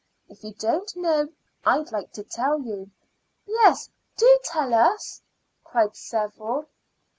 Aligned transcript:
If 0.27 0.43
you 0.43 0.55
don't 0.55 0.95
know, 0.95 1.29
I'd 1.63 1.91
like 1.91 2.11
to 2.13 2.23
tell 2.23 2.59
you." 2.63 2.89
"Yes, 3.45 3.87
do 4.17 4.39
tell 4.43 4.73
us," 4.73 5.21
cried 5.63 5.95
several. 5.95 6.65